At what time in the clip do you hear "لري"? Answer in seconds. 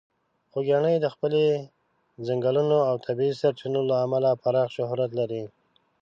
5.19-5.43